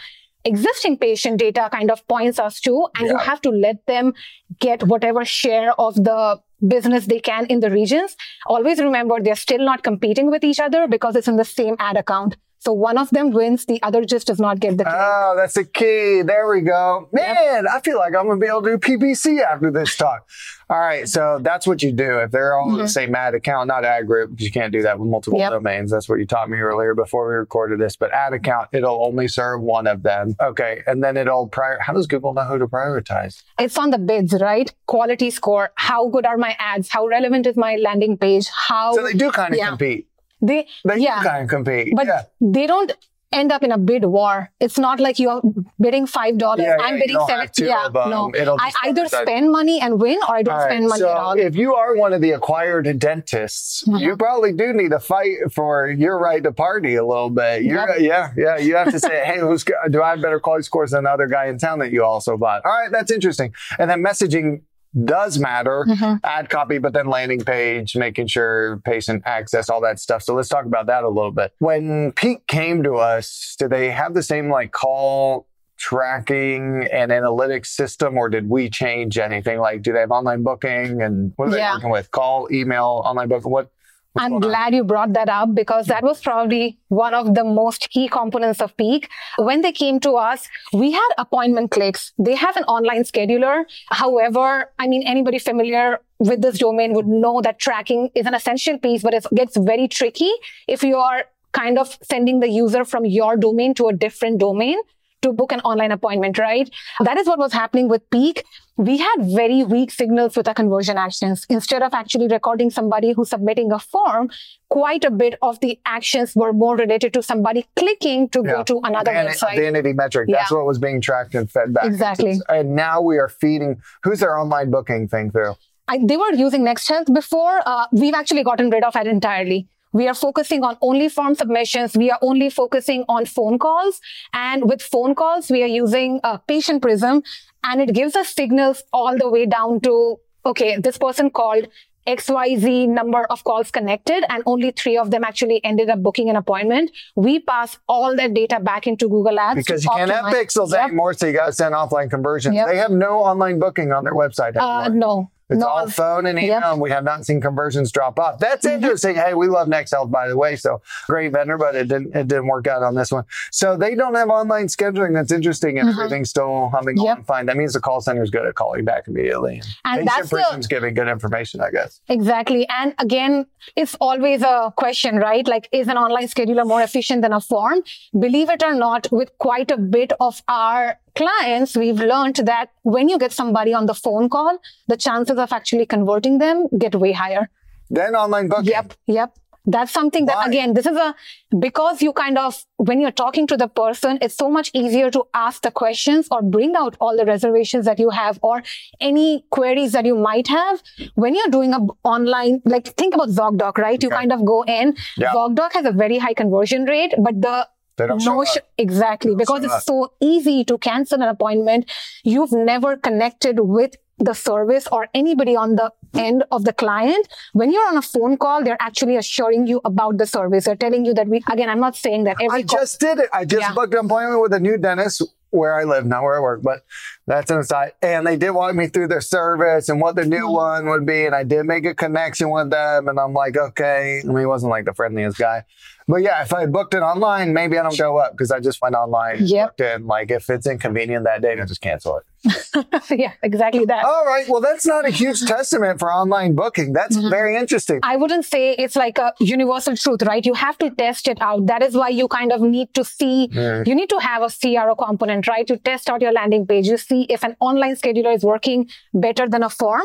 existing 0.46 0.98
patient 0.98 1.40
data 1.40 1.70
kind 1.72 1.92
of 1.92 2.08
points 2.08 2.40
us 2.40 2.60
to 2.62 2.88
and 2.96 3.08
you 3.08 3.18
have 3.18 3.42
to 3.42 3.50
let 3.50 3.86
them 3.88 4.14
get 4.60 4.84
whatever 4.84 5.26
share 5.26 5.74
of 5.80 5.96
the 5.96 6.40
business 6.66 7.06
they 7.06 7.20
can 7.20 7.46
in 7.48 7.60
the 7.60 7.70
regions. 7.70 8.16
Always 8.46 8.80
remember 8.80 9.20
they're 9.22 9.36
still 9.36 9.64
not 9.64 9.84
competing 9.84 10.30
with 10.30 10.44
each 10.44 10.60
other 10.60 10.88
because 10.88 11.16
it's 11.16 11.28
in 11.28 11.38
the 11.38 11.46
same 11.46 11.76
ad 11.80 11.98
account 11.98 12.36
so 12.60 12.74
one 12.74 12.98
of 12.98 13.10
them 13.12 13.32
wins 13.32 13.66
the 13.66 13.82
other 13.84 14.04
just 14.06 14.28
does 14.28 14.40
not 14.40 14.60
get 14.60 14.78
the 14.78 14.84
click. 14.84 14.96
Oh, 14.96 15.32
ah, 15.32 15.36
that's 15.36 15.54
the 15.54 15.64
key. 15.64 16.22
There 16.22 16.48
we 16.50 16.62
go. 16.62 17.08
Man, 17.14 17.66
I 17.68 17.80
feel 17.80 17.98
like 17.98 18.14
I'm 18.16 18.26
going 18.26 18.40
to 18.40 18.46
be 18.46 18.50
able 18.50 18.64
to 18.64 18.78
do 18.78 18.78
PPC 18.78 19.42
after 19.42 19.72
this 19.72 19.96
talk. 19.96 20.28
All 20.70 20.80
right. 20.80 21.08
So 21.10 21.40
that's 21.42 21.66
what 21.66 21.82
you 21.82 21.92
do. 21.92 22.20
If 22.20 22.30
they're 22.30 22.56
all 22.56 22.70
the 22.70 22.78
mm-hmm. 22.78 22.86
same 22.86 23.16
ad 23.16 23.34
account, 23.34 23.70
not 23.70 23.84
ad 23.84 24.06
group, 24.06 24.30
'cause 24.38 24.42
you 24.42 24.52
can't 24.52 24.72
do 24.72 24.84
that 24.84 25.00
with 25.00 25.10
multiple 25.10 25.40
Yep. 25.40 25.52
domains. 25.52 25.90
That's 25.90 26.08
what 26.08 26.20
you 26.20 26.28
taught 26.28 26.48
me 26.48 26.60
earlier 26.60 26.94
before 26.94 27.28
we 27.28 27.34
recorded 27.34 27.80
this. 27.80 27.96
But 27.96 28.12
ad 28.14 28.34
account, 28.34 28.70
it'll 28.72 29.04
only 29.04 29.28
serve 29.28 29.62
one 29.62 29.88
of 29.88 30.04
them. 30.04 30.36
Okay. 30.40 30.84
And 30.86 31.04
then 31.04 31.18
it'll 31.18 31.48
prior. 31.48 31.80
How 31.82 31.94
does 31.94 32.06
Google 32.06 32.36
know 32.36 32.44
who 32.44 32.60
to 32.60 32.68
prioritize? 32.68 33.42
it's 33.60 33.78
on 33.80 33.90
the 33.90 33.98
bids 33.98 34.34
right 34.40 34.72
quality 34.86 35.30
score 35.30 35.72
how 35.76 36.08
good 36.10 36.26
are 36.26 36.38
my 36.38 36.56
ads 36.60 36.90
how 36.90 37.06
relevant 37.08 37.46
is 37.46 37.58
my 37.58 37.76
landing 37.76 38.18
page 38.18 38.48
how 38.48 38.94
So 38.94 39.04
they 39.04 39.14
do 39.14 39.32
kind 39.32 39.54
of 39.54 39.58
Yeah. 39.58 39.70
compete. 39.70 40.08
They 40.42 40.68
They 40.86 40.98
yeah 40.98 41.42
of 41.44 41.48
compete. 41.50 41.94
but 41.96 42.08
yeah. 42.08 42.24
they 42.42 42.68
don't 42.68 42.92
end 43.32 43.52
up 43.52 43.62
in 43.62 43.72
a 43.72 43.78
bid 43.78 44.04
war. 44.06 44.50
It's 44.60 44.80
not 44.80 45.00
like 45.00 45.20
you're 45.20 45.40
bidding 45.80 46.08
five 46.08 46.40
dollars. 46.40 46.62
Yeah, 46.64 46.78
I'm 46.82 46.98
bidding 46.98 47.20
seven. 47.28 47.48
two 47.56 47.66
Yeah, 47.66 47.88
no. 47.94 48.32
It'll 48.34 48.58
I 48.60 48.72
either 48.86 49.04
decide. 49.04 49.28
spend 49.28 49.52
money 49.52 49.80
and 49.80 50.02
win, 50.02 50.18
or 50.28 50.36
I 50.36 50.42
don't 50.42 50.56
right, 50.58 50.72
spend 50.72 50.88
money 50.88 51.00
so 51.02 51.12
at 51.12 51.18
all. 51.18 51.34
if 51.38 51.56
you 51.56 51.76
are 51.76 51.96
one 51.96 52.12
of 52.12 52.22
the 52.22 52.32
acquired 52.32 52.88
dentists, 52.98 53.84
Mm-hmm. 53.88 53.98
you 54.04 54.18
probably 54.18 54.54
do 54.54 54.74
need 54.74 54.90
to 54.90 55.00
fight 55.00 55.38
for 55.54 55.88
your 55.92 56.18
right 56.18 56.42
to 56.42 56.52
party 56.52 56.96
a 56.96 57.06
little 57.06 57.30
bit. 57.30 57.62
You're, 57.64 57.78
Yep. 57.78 58.00
Yeah, 58.00 58.32
yeah. 58.36 58.58
You 58.58 58.76
have 58.78 58.90
to 58.92 59.00
say, 59.00 59.24
hey, 59.30 59.40
who's 59.40 59.64
do 59.92 60.02
I 60.02 60.10
have 60.12 60.22
better 60.24 60.40
quality 60.40 60.64
scores 60.64 60.90
than 60.92 61.04
the 61.04 61.12
other 61.12 61.28
guy 61.28 61.46
in 61.48 61.60
town 61.60 61.78
that 61.80 61.92
you 61.92 62.04
also 62.04 62.36
bought? 62.36 62.66
All 62.66 62.72
right, 62.72 62.92
that's 62.92 63.12
interesting. 63.12 63.54
And 63.78 63.88
then 63.92 64.04
messaging 64.04 64.64
does 65.06 65.38
matter. 65.40 65.86
Mm-hmm. 65.88 66.16
Ad 66.24 66.50
copy, 66.50 66.78
but 66.78 66.94
then 66.94 67.08
landing 67.08 67.42
page, 67.42 67.96
making 67.96 68.28
sure 68.28 68.78
patient 68.86 69.24
access, 69.26 69.70
all 69.70 69.82
that 69.82 70.00
stuff. 70.00 70.24
So 70.24 70.34
let's 70.34 70.50
talk 70.50 70.66
about 70.66 70.88
that 70.88 71.04
a 71.04 71.10
little 71.10 71.32
bit. 71.32 71.54
When 71.60 72.12
Peak 72.14 72.48
came 72.48 72.84
to 72.84 72.96
us, 72.96 73.56
did 73.60 73.70
they 73.70 73.92
have 73.92 74.14
the 74.14 74.24
same 74.24 74.50
like 74.50 74.72
call 74.72 75.48
tracking 75.78 76.88
and 76.92 77.12
analytics 77.12 77.68
system, 77.68 78.18
or 78.18 78.30
did 78.30 78.50
we 78.50 78.70
change 78.70 79.18
anything? 79.18 79.60
Like, 79.60 79.82
do 79.82 79.94
they 79.94 80.02
have 80.02 80.12
online 80.12 80.44
booking 80.44 81.02
and 81.02 81.32
what 81.38 81.48
are 81.48 81.52
they 81.52 81.58
Yeah. 81.58 81.76
working 81.76 81.90
with? 81.90 82.12
Call, 82.12 82.48
email, 82.52 83.02
online 83.06 83.30
booking. 83.30 83.52
What? 83.52 83.72
I'm 84.16 84.40
glad 84.40 84.74
you 84.74 84.84
brought 84.84 85.14
that 85.14 85.30
up 85.30 85.54
because 85.54 85.86
that 85.88 86.04
was 86.04 86.20
probably 86.22 86.80
one 86.88 87.14
of 87.14 87.36
the 87.36 87.44
most 87.44 87.90
key 87.90 88.10
components 88.10 88.60
of 88.60 88.76
Peak. 88.76 89.08
When 89.38 89.62
they 89.62 89.72
came 89.72 90.00
to 90.02 90.14
us, 90.14 90.48
we 90.74 90.92
had 90.92 91.10
appointment 91.18 91.72
clicks. 91.72 92.12
They 92.18 92.36
have 92.36 92.58
an 92.58 92.64
online 92.64 93.04
scheduler. 93.04 93.66
However, 93.90 94.72
I 94.80 94.88
mean, 94.88 95.04
anybody 95.06 95.38
familiar 95.38 96.00
with 96.18 96.42
this 96.42 96.58
domain 96.58 96.94
would 96.94 97.08
know 97.08 97.40
that 97.42 97.60
tracking 97.60 98.10
is 98.16 98.26
an 98.26 98.34
essential 98.34 98.78
piece, 98.80 99.04
but 99.04 99.14
it 99.14 99.26
gets 99.34 99.56
very 99.56 99.88
tricky 99.88 100.32
if 100.68 100.84
you 100.84 100.98
are 100.98 101.26
kind 101.54 101.78
of 101.78 101.98
sending 102.04 102.40
the 102.40 102.50
user 102.50 102.84
from 102.86 103.06
your 103.06 103.38
domain 103.38 103.74
to 103.76 103.88
a 103.88 103.94
different 103.94 104.40
domain 104.40 104.78
to 105.22 105.34
book 105.34 105.52
an 105.52 105.60
online 105.62 105.92
appointment, 105.92 106.38
right? 106.38 106.70
That 107.02 107.18
is 107.18 107.28
what 107.28 107.40
was 107.40 107.54
happening 107.54 107.88
with 107.90 108.10
Peak. 108.10 108.44
We 108.78 108.98
had 108.98 109.18
very 109.20 109.64
weak 109.64 109.92
signals 109.92 110.38
with 110.38 110.48
our 110.48 110.54
conversion 110.54 110.98
actions. 110.98 111.46
Instead 111.50 111.82
of 111.84 111.94
actually 111.94 112.28
recording 112.28 112.70
somebody 112.70 113.12
who's 113.12 113.30
submitting 113.30 113.72
a 113.72 113.80
form, 113.80 114.30
quite 114.70 115.04
a 115.04 115.12
bit 115.12 115.36
of 115.42 115.60
the 115.60 115.78
actions 115.86 116.36
were 116.36 116.54
more 116.54 116.78
related 116.78 117.14
to 117.14 117.22
somebody 117.22 117.66
clicking 117.76 118.30
to 118.30 118.42
Yeah. 118.46 118.52
go 118.54 118.64
to 118.64 118.80
another 118.84 119.12
website. 119.12 119.58
Vanity 119.58 119.94
metric. 119.94 120.30
That's 120.32 120.50
Yeah. 120.52 120.58
what 120.58 120.66
was 120.66 120.80
being 120.80 121.02
tracked 121.02 121.36
and 121.36 121.52
fed 121.52 121.74
back. 121.74 121.86
Exactly. 121.86 122.40
And 122.48 122.76
now 122.76 123.02
we 123.02 123.18
are 123.18 123.28
feeding. 123.28 123.82
Who's 124.04 124.22
their 124.22 124.38
online 124.38 124.72
booking 124.72 125.08
thing 125.10 125.32
through? 125.32 125.56
I, 125.90 126.00
they 126.04 126.18
were 126.18 126.32
using 126.34 126.64
Next 126.64 126.88
NexHealth 126.88 127.14
before. 127.14 127.62
Uh, 127.66 127.88
we've 127.92 128.14
actually 128.14 128.44
gotten 128.44 128.70
rid 128.70 128.84
of 128.84 128.96
it 128.96 129.08
entirely. 129.08 129.68
We 129.92 130.08
are 130.08 130.14
focusing 130.14 130.64
on 130.64 130.78
only 130.82 131.10
form 131.10 131.36
submissions. 131.36 131.96
We 131.98 132.12
are 132.12 132.20
only 132.22 132.50
focusing 132.50 133.06
on 133.10 133.26
phone 133.26 133.58
calls. 133.58 134.00
And 134.34 134.70
with 134.70 134.82
phone 134.82 135.16
calls, 135.16 135.50
we 135.50 135.64
are 135.64 135.68
using 135.68 136.20
uh, 136.24 136.38
Patient 136.38 136.82
Prism 136.82 137.24
and 137.64 137.82
it 137.82 137.94
gives 137.94 138.16
us 138.16 138.30
signals 138.34 138.84
all 138.94 139.18
the 139.18 139.30
way 139.30 139.46
down 139.46 139.82
to, 139.82 140.18
okay, 140.46 140.78
this 140.78 140.98
person 140.98 141.30
called 141.32 141.68
XYZ 142.08 142.88
number 142.90 143.24
of 143.26 143.44
calls 143.44 143.70
connected 143.72 144.24
and 144.30 144.42
only 144.46 144.72
three 144.72 144.98
of 144.98 145.12
them 145.12 145.24
actually 145.24 145.64
ended 145.64 145.90
up 145.90 146.02
booking 146.02 146.30
an 146.30 146.36
appointment. 146.36 146.90
We 147.16 147.40
pass 147.40 147.78
all 147.88 148.16
that 148.16 148.34
data 148.34 148.60
back 148.60 148.88
into 148.88 149.08
Google 149.08 149.40
Ads. 149.40 149.58
Because 149.58 149.84
you 149.84 149.92
can't 149.96 150.10
have 150.10 150.26
pixels 150.26 150.72
Yep. 150.72 150.88
anymore, 150.88 151.14
so 151.14 151.28
you 151.28 151.34
got 151.34 151.48
to 151.48 151.54
send 151.54 151.76
offline 151.76 152.10
conversions. 152.10 152.56
Yep. 152.56 152.68
They 152.68 152.78
have 152.78 152.92
no 152.92 153.20
online 153.20 153.60
booking 153.60 153.92
on 153.92 154.06
their 154.06 154.14
website 154.16 154.56
anymore. 154.56 154.84
Uh, 154.84 154.88
no. 154.90 155.32
It's 155.50 155.60
no. 155.60 155.68
all 155.68 155.88
phone 155.90 156.26
and 156.26 156.38
email, 156.38 156.50
Yep. 156.50 156.62
Mm-hmm. 156.64 156.72
and 156.74 156.82
we 156.82 156.90
have 156.92 157.04
not 157.04 157.26
seen 157.26 157.42
conversions 157.42 157.92
drop 157.92 158.20
off. 158.20 158.40
That's 158.40 158.66
interesting. 158.66 159.16
Hey, 159.16 159.34
we 159.34 159.48
love 159.48 159.68
NexHealth, 159.68 160.12
by 160.12 160.28
the 160.28 160.38
way. 160.38 160.56
So 160.56 160.82
great 161.08 161.32
vendor, 161.32 161.58
but 161.58 161.76
it 161.76 161.88
didn't 161.88 162.16
it 162.16 162.28
didn't 162.28 162.48
work 162.48 162.68
out 162.68 162.84
on 162.84 162.96
this 162.96 163.12
one. 163.12 163.24
So 163.52 163.76
they 163.78 163.96
don't 163.96 164.16
have 164.16 164.30
online 164.30 164.68
scheduling. 164.68 165.14
That's 165.14 165.32
interesting, 165.32 165.80
and 165.80 165.90
everything's 165.90 166.30
still 166.30 166.70
humming 166.70 166.98
Mm-hmm. 166.98 167.06
Yep. 167.06 167.16
along 167.18 167.24
fine. 167.26 167.46
That 167.48 167.58
means 167.58 167.74
the 167.74 167.80
call 167.80 168.02
center 168.02 168.24
is 168.24 168.30
good 168.30 168.46
at 168.46 168.56
calling 168.56 168.86
back 168.86 169.08
immediately. 169.08 169.62
And 169.86 170.02
Patient 170.02 170.10
that's 170.10 170.30
the- 170.30 170.38
person's 170.38 170.68
giving 170.68 170.94
good 170.94 171.08
information, 171.08 171.62
I 171.62 171.72
guess. 171.72 172.00
Exactly. 172.10 172.68
And 172.70 172.94
again, 173.00 173.46
it's 173.76 173.96
always 174.00 174.42
a 174.42 174.74
question, 174.78 175.18
right? 175.18 175.48
Like, 175.48 175.68
is 175.72 175.88
an 175.88 175.98
online 175.98 176.28
scheduler 176.28 176.66
more 176.66 176.82
efficient 176.82 177.22
than 177.22 177.34
a 177.34 177.42
form? 177.42 177.82
Believe 178.18 178.50
it 178.50 178.64
or 178.64 178.74
not, 178.74 179.08
with 179.12 179.32
quite 179.40 179.72
a 179.72 179.78
bit 179.78 180.14
of 180.20 180.42
our 180.48 180.98
clients, 181.20 181.76
we've 181.84 182.00
learned 182.14 182.38
that 182.52 182.72
when 182.84 183.10
you 183.10 183.18
get 183.24 183.32
somebody 183.42 183.74
on 183.74 183.86
the 183.92 183.98
phone 184.06 184.30
call, 184.30 184.58
the 184.88 184.98
chances 184.98 185.38
of 185.38 185.54
actually 185.60 185.86
converting 185.86 186.40
them 186.46 186.68
get 186.86 186.96
way 186.96 187.12
higher. 187.12 187.50
Then 187.90 188.16
online 188.16 188.48
booking. 188.48 188.74
Yep, 188.78 188.94
yep. 189.08 189.38
That's 189.66 189.92
something 189.92 190.26
that 190.26 190.38
Why? 190.38 190.48
again, 190.48 190.74
this 190.74 190.86
is 190.86 190.98
a 190.98 191.14
because 191.60 192.02
you 192.02 192.12
kind 192.20 192.38
of 192.44 192.60
when 192.78 193.02
you're 193.02 193.18
talking 193.22 193.46
to 193.48 193.58
the 193.58 193.68
person, 193.68 194.18
it's 194.22 194.36
so 194.36 194.50
much 194.50 194.72
easier 194.74 195.12
to 195.12 195.24
ask 195.34 195.62
the 195.62 195.72
questions 195.80 196.30
or 196.32 196.42
bring 196.42 196.76
out 196.76 196.96
all 197.00 197.18
the 197.18 197.26
reservations 197.26 197.86
that 197.86 198.00
you 198.00 198.10
have 198.10 198.40
or 198.42 198.64
any 199.00 199.44
queries 199.58 199.92
that 199.98 200.06
you 200.12 200.16
might 200.16 200.48
have 200.48 200.82
when 201.16 201.36
you're 201.36 201.54
doing 201.58 201.74
a 201.74 201.82
online. 202.14 202.62
Like 202.76 202.88
think 203.02 203.14
about 203.20 203.30
ZocDoc, 203.42 203.78
right? 203.78 204.02
You 204.02 204.10
kind 204.10 204.32
of 204.38 204.46
go 204.46 204.64
in. 204.64 204.96
Yeah. 205.18 205.34
ZocDoc 205.34 205.74
has 205.74 205.86
a 205.86 205.92
very 205.92 206.18
high 206.18 206.34
conversion 206.34 206.86
rate, 206.86 207.14
but 207.28 207.42
the 207.42 207.68
They 208.00 208.08
don't 208.08 208.20
show 208.20 208.42
no 208.42 208.46
exactly 208.78 209.36
because 209.36 209.64
it's 209.64 209.86
so 209.86 210.14
easy 210.22 210.64
to 210.66 210.78
cancel 210.78 211.22
an 211.22 211.28
appointment. 211.30 211.92
You've 212.24 212.52
never 212.52 212.96
connected 212.98 213.60
with 213.60 213.96
the 214.20 214.34
service 214.34 214.88
or 214.92 215.08
anybody 215.14 215.56
on 215.56 215.76
the 215.76 215.92
end 216.14 216.44
of 216.52 216.66
the 216.66 216.74
client. 216.74 217.28
When 217.54 217.72
you're 217.72 217.88
on 217.88 217.98
a 217.98 218.02
phone 218.02 218.38
call, 218.38 218.64
they're 218.64 218.82
actually 218.82 219.16
assuring 219.16 219.68
you 219.68 219.82
about 219.86 220.18
the 220.18 220.26
service. 220.26 220.66
They're 220.66 220.76
telling 220.76 221.06
you 221.06 221.14
that 221.14 221.28
we, 221.28 221.42
again, 221.52 221.70
I'm 221.70 221.80
not 221.80 221.96
saying 221.96 222.24
that 222.26 222.38
every 222.42 222.60
I 222.60 222.64
just 222.64 223.00
did 223.00 223.20
it. 223.20 223.30
I 223.34 223.46
just 223.46 223.62
Yeah. 223.62 223.74
booked 223.74 223.94
an 223.94 224.06
appointment 224.06 224.42
with 224.42 224.54
a 224.54 224.60
new 224.60 224.78
dentist 224.78 225.24
where 225.52 225.74
I 225.74 225.84
live, 225.84 226.06
not 226.06 226.24
where 226.24 226.36
I 226.36 226.40
work, 226.40 226.62
but 226.62 226.82
that's 227.30 227.50
an 227.52 227.60
aside. 227.60 227.94
And 228.02 228.26
they 228.28 228.36
did 228.36 228.50
walk 228.52 228.76
me 228.76 228.88
through 228.88 229.08
their 229.08 229.22
service 229.22 229.88
and 229.88 230.02
what 230.02 230.16
the 230.16 230.26
new 230.26 230.40
Mm-hmm. 230.48 230.54
one 230.54 230.86
would 230.88 231.06
be. 231.06 231.26
And 231.26 231.36
I 231.36 231.44
did 231.44 231.64
make 231.66 231.86
a 231.86 231.94
connection 231.94 232.50
with 232.50 232.70
them. 232.72 233.08
And 233.08 233.20
I'm 233.20 233.34
like, 233.34 233.56
okay. 233.56 234.22
I 234.24 234.28
mean, 234.28 234.38
he 234.40 234.46
wasn't 234.46 234.72
like 234.72 234.86
the 234.86 234.94
friendliest 234.94 235.38
guy. 235.38 235.64
But 236.08 236.24
yeah, 236.24 236.42
if 236.42 236.52
I 236.56 236.66
booked 236.66 236.96
it 236.96 237.04
online, 237.04 237.54
maybe 237.54 237.78
I 237.78 237.84
don't 237.84 237.94
show 237.94 238.18
up 238.18 238.32
because 238.32 238.50
I 238.50 238.60
just 238.60 238.82
went 238.82 238.96
online. 238.96 239.46
Yep. 239.46 239.80
And 239.80 240.08
like, 240.08 240.32
if 240.32 240.50
it's 240.50 240.66
inconvenient 240.66 241.24
that 241.26 241.44
day, 241.44 241.54
I 241.62 241.66
just 241.66 241.82
cancel 241.82 242.18
it. 242.18 242.24
yeah, 243.12 243.34
exactly 243.44 243.86
that. 243.86 244.06
All 244.06 244.26
right. 244.26 244.48
Well, 244.50 244.62
that's 244.62 244.88
not 244.88 245.06
a 245.06 245.10
huge 245.12 245.46
testament 245.46 246.00
for 246.00 246.12
online 246.12 246.56
booking. 246.56 246.94
That's 246.94 247.16
Mm-hmm. 247.16 247.30
very 247.30 247.56
interesting. 247.58 248.00
I 248.02 248.16
wouldn't 248.16 248.46
say 248.46 248.72
it's 248.74 248.96
like 248.96 249.18
a 249.20 249.34
universal 249.40 249.96
truth, 249.98 250.24
right? 250.24 250.44
You 250.46 250.54
have 250.54 250.78
to 250.80 250.90
test 250.90 251.28
it 251.28 251.38
out. 251.42 251.66
That 251.68 251.84
is 251.84 251.94
why 251.96 252.10
you 252.10 252.28
kind 252.28 252.52
of 252.54 252.62
need 252.62 252.94
to 252.96 253.04
see, 253.04 253.50
you 253.52 253.94
need 253.96 254.10
to 254.10 254.20
have 254.20 254.42
a 254.42 254.50
CRO 254.50 254.96
component, 254.96 255.48
right? 255.48 255.68
To 255.68 255.78
test 255.78 256.10
out 256.10 256.22
your 256.22 256.32
landing 256.32 256.66
page. 256.66 256.88
You 256.88 256.98
see 256.98 257.19
if 257.30 257.44
an 257.44 257.56
online 257.60 257.96
scheduler 257.96 258.36
is 258.36 258.44
working 258.44 258.90
better 259.14 259.48
than 259.48 259.64
a 259.64 259.70
form. 259.70 260.04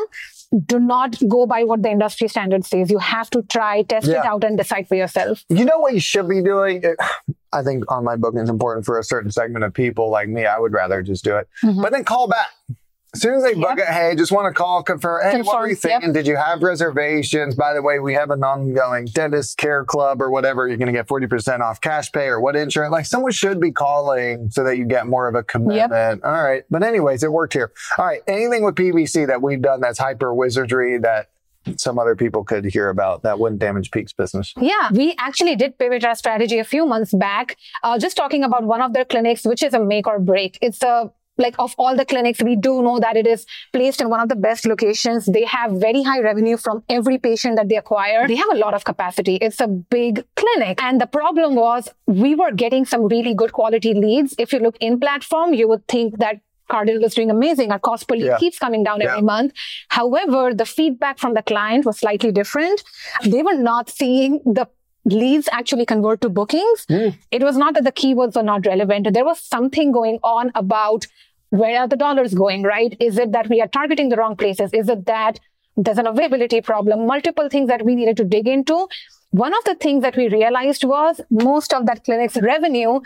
Do 0.65 0.79
not 0.79 1.17
go 1.27 1.45
by 1.45 1.63
what 1.63 1.81
the 1.81 1.89
industry 1.89 2.27
standard 2.27 2.65
says. 2.65 2.89
You 2.89 2.99
have 2.99 3.29
to 3.31 3.41
try, 3.41 3.81
test 3.81 4.07
it 4.07 4.17
out 4.17 4.43
and 4.43 4.57
decide 4.57 4.87
for 4.87 4.95
yourself. 4.95 5.43
You 5.49 5.65
know 5.65 5.79
what 5.79 5.93
you 5.93 5.99
should 5.99 6.29
be 6.29 6.41
doing? 6.41 6.83
I 7.51 7.63
think 7.63 7.91
online 7.91 8.21
booking 8.21 8.41
is 8.41 8.49
important 8.49 8.85
for 8.85 8.99
a 8.99 9.03
certain 9.03 9.31
segment 9.31 9.65
of 9.65 9.73
people 9.73 10.09
like 10.09 10.29
me. 10.29 10.45
I 10.45 10.59
would 10.59 10.71
rather 10.71 11.01
just 11.01 11.23
do 11.23 11.35
it. 11.37 11.49
Mm-hmm. 11.63 11.81
But 11.81 11.91
then 11.91 12.03
call 12.03 12.27
back. 12.27 12.47
As 13.15 13.21
soon 13.21 13.35
as 13.35 13.43
they 13.43 13.53
book 13.53 13.79
it, 13.79 13.87
hey, 13.87 14.13
just 14.17 14.33
want 14.33 14.53
to 14.53 14.53
call, 14.53 14.83
confirm. 14.83 15.23
Hey, 15.23 15.41
what 15.41 15.57
were 15.57 15.69
you 15.69 15.77
Confirm, 15.77 16.01
yep. 16.03 16.13
Did 16.13 16.27
you 16.27 16.35
have 16.35 16.61
reservations? 16.61 17.55
By 17.55 17.73
the 17.73 17.81
way, 17.81 17.99
we 17.99 18.13
have 18.13 18.29
an 18.29 18.43
ongoing 18.43 19.05
dentist 19.05 19.57
care 19.57 19.85
club 19.85 20.21
or 20.21 20.29
whatever. 20.29 20.67
You're 20.67 20.75
going 20.75 20.87
to 20.87 20.91
get 20.91 21.07
40% 21.07 21.61
off 21.61 21.79
cash 21.79 22.11
pay 22.11 22.25
or 22.25 22.41
what 22.41 22.57
insurance. 22.57 22.91
Like 22.91 23.05
someone 23.05 23.31
should 23.31 23.61
be 23.61 23.71
calling 23.71 24.49
so 24.51 24.65
that 24.65 24.77
you 24.77 24.83
get 24.83 25.07
more 25.07 25.29
of 25.29 25.35
a 25.35 25.43
commitment. 25.43 26.25
All 26.25 26.43
right. 26.43 26.63
But 26.69 26.83
anyways, 26.83 27.23
it 27.23 27.31
worked 27.31 27.53
here. 27.53 27.71
All 27.97 28.05
right. 28.05 28.21
Anything 28.27 28.65
with 28.65 28.75
PPC 28.75 29.27
that 29.27 29.41
we've 29.41 29.61
done 29.61 29.79
that's 29.79 29.97
hyper 29.97 30.33
wizardry 30.33 30.97
that 30.97 31.29
some 31.77 31.97
other 31.97 32.17
people 32.17 32.43
could 32.43 32.65
hear 32.65 32.89
about 32.89 33.23
that 33.23 33.39
wouldn't 33.39 33.61
damage 33.61 33.91
Peak's 33.91 34.13
business. 34.13 34.53
Yeah, 34.59 34.89
we 34.91 35.15
actually 35.17 35.55
did 35.55 35.79
pivot 35.79 36.03
our 36.03 36.15
strategy 36.15 36.59
a 36.59 36.63
few 36.63 36.85
months 36.85 37.13
back, 37.13 37.57
uh, 37.81 37.97
just 37.97 38.17
talking 38.17 38.43
about 38.43 38.63
one 38.65 38.81
of 38.81 38.93
their 38.93 39.05
clinics, 39.05 39.45
which 39.45 39.63
is 39.63 39.73
a 39.73 39.79
make 39.79 40.05
or 40.05 40.19
break. 40.19 40.59
It's 40.61 40.83
a 40.83 41.11
like 41.37 41.55
of 41.59 41.75
all 41.77 41.95
the 41.95 42.05
clinics, 42.05 42.41
we 42.41 42.55
do 42.55 42.81
know 42.81 42.99
that 42.99 43.17
it 43.17 43.27
is 43.27 43.45
placed 43.73 44.01
in 44.01 44.09
one 44.09 44.19
of 44.19 44.29
the 44.29 44.35
best 44.35 44.65
locations. 44.65 45.25
They 45.25 45.43
have 45.45 45.71
very 45.73 46.03
high 46.03 46.21
revenue 46.21 46.57
from 46.57 46.83
every 46.89 47.17
patient 47.17 47.57
that 47.57 47.69
they 47.69 47.75
acquire. 47.75 48.27
They 48.27 48.35
have 48.35 48.51
a 48.51 48.55
lot 48.57 48.73
of 48.73 48.83
capacity. 48.85 49.35
It's 49.35 49.59
a 49.59 49.67
big 49.67 50.23
clinic. 50.35 50.81
And 50.81 50.99
the 51.01 51.07
problem 51.07 51.55
was 51.55 51.89
we 52.07 52.35
were 52.35 52.51
getting 52.51 52.85
some 52.85 53.07
really 53.07 53.33
good 53.33 53.51
quality 53.51 53.93
leads. 53.93 54.35
If 54.37 54.53
you 54.53 54.59
look 54.59 54.77
in 54.79 54.99
platform, 54.99 55.53
you 55.53 55.67
would 55.67 55.87
think 55.87 56.19
that 56.19 56.39
Cardinal 56.67 57.03
is 57.03 57.13
doing 57.13 57.29
amazing. 57.29 57.71
Our 57.71 57.77
cost 57.77 58.07
per 58.07 58.15
lead 58.15 58.25
Yeah. 58.25 58.37
keeps 58.37 58.57
coming 58.57 58.83
down 58.83 58.99
Yeah. 59.01 59.09
every 59.11 59.21
month. 59.21 59.53
However, 59.89 60.51
the 60.53 60.65
feedback 60.65 61.19
from 61.19 61.35
the 61.35 61.43
client 61.43 61.85
was 61.85 61.99
slightly 61.99 62.31
different. 62.31 62.81
They 63.23 63.43
were 63.43 63.53
not 63.53 63.89
seeing 63.89 64.39
the 64.45 64.67
leads 65.05 65.47
actually 65.51 65.85
convert 65.85 66.21
to 66.21 66.29
bookings. 66.29 66.85
Hmm. 66.87 67.09
It 67.31 67.43
was 67.43 67.57
not 67.57 67.75
that 67.75 67.83
the 67.83 67.91
keywords 67.91 68.35
were 68.35 68.43
not 68.43 68.65
relevant. 68.65 69.13
There 69.13 69.25
was 69.25 69.39
something 69.39 69.91
going 69.91 70.19
on 70.23 70.51
about 70.55 71.05
where 71.49 71.79
are 71.79 71.87
the 71.87 71.95
dollars 71.95 72.33
going, 72.33 72.63
right? 72.63 72.95
Is 72.99 73.17
it 73.17 73.31
that 73.31 73.49
we 73.49 73.61
are 73.61 73.67
targeting 73.67 74.09
the 74.09 74.17
wrong 74.17 74.35
places? 74.35 74.73
Is 74.73 74.89
it 74.89 75.05
that 75.05 75.39
there's 75.77 75.97
an 75.97 76.07
availability 76.07 76.61
problem? 76.61 77.05
Multiple 77.05 77.49
things 77.49 77.67
that 77.69 77.85
we 77.85 77.95
needed 77.95 78.17
to 78.17 78.23
dig 78.23 78.47
into. 78.47 78.87
One 79.29 79.53
of 79.53 79.63
the 79.65 79.75
things 79.75 80.01
that 80.01 80.15
we 80.15 80.29
realized 80.29 80.83
was 80.83 81.21
most 81.29 81.73
of 81.73 81.85
that 81.87 82.03
clinic's 82.03 82.37
revenue 82.37 83.01